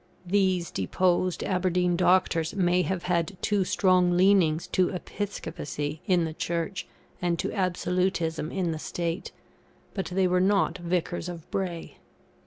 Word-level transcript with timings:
These 0.25 0.71
deposed 0.71 1.43
Aberdeen 1.43 1.95
doctors 1.95 2.55
may 2.55 2.81
have 2.81 3.03
had 3.03 3.37
too 3.39 3.63
strong 3.63 4.17
leanings 4.17 4.65
to 4.69 4.89
episcopacy 4.89 6.01
in 6.07 6.25
the 6.25 6.33
Church 6.33 6.87
and 7.21 7.37
to 7.37 7.53
absolutism 7.53 8.51
in 8.51 8.71
the 8.71 8.79
State, 8.79 9.31
but 9.93 10.07
they 10.07 10.27
were 10.27 10.41
not 10.41 10.79
Vicars 10.79 11.29
of 11.29 11.47
Bray. 11.51 11.97